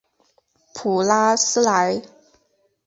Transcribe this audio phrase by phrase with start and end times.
[0.73, 2.01] 普拉斯莱。